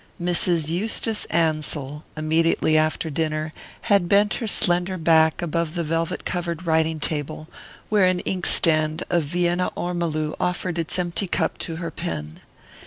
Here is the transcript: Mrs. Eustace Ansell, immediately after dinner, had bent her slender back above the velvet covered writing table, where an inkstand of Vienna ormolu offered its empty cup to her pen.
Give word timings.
Mrs. 0.19 0.67
Eustace 0.69 1.25
Ansell, 1.29 2.03
immediately 2.17 2.75
after 2.75 3.11
dinner, 3.11 3.53
had 3.81 4.09
bent 4.09 4.33
her 4.33 4.47
slender 4.47 4.97
back 4.97 5.43
above 5.43 5.75
the 5.75 5.83
velvet 5.83 6.25
covered 6.25 6.65
writing 6.65 6.99
table, 6.99 7.47
where 7.89 8.05
an 8.05 8.21
inkstand 8.21 9.03
of 9.11 9.21
Vienna 9.25 9.69
ormolu 9.77 10.33
offered 10.39 10.79
its 10.79 10.97
empty 10.97 11.27
cup 11.27 11.59
to 11.59 11.75
her 11.75 11.91
pen. 11.91 12.39